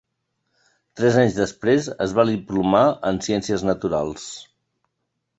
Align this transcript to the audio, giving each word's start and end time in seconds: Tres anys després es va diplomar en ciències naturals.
Tres 0.99 1.17
anys 1.23 1.35
després 1.39 1.89
es 2.05 2.15
va 2.19 2.25
diplomar 2.29 2.81
en 3.09 3.19
ciències 3.27 3.65
naturals. 3.69 4.25